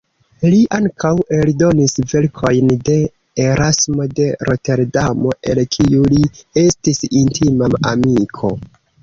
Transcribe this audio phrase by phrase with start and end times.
[0.51, 2.95] Li ankaŭ eldonis verkojn de
[3.43, 6.25] Erasmo de Roterdamo, el kiu li
[6.65, 8.53] estis intima amiko.